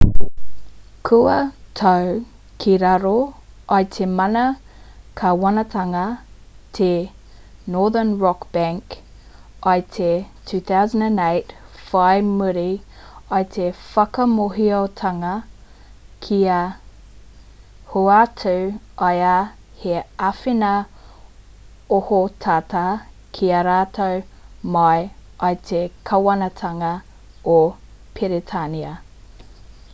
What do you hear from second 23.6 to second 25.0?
rātou mai